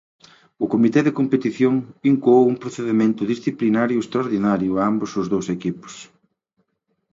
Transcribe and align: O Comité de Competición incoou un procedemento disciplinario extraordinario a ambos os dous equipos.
O 0.63 0.65
Comité 0.73 0.99
de 1.03 1.15
Competición 1.19 1.73
incoou 2.11 2.43
un 2.51 2.57
procedemento 2.63 3.23
disciplinario 3.33 3.97
extraordinario 4.03 4.71
a 4.75 4.81
ambos 4.91 5.11
os 5.21 5.27
dous 5.33 5.47
equipos. 5.57 5.93